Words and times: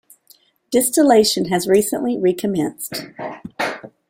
Distillation 0.71 1.49
has 1.49 1.67
recently 1.67 2.17
recommenced. 2.17 3.03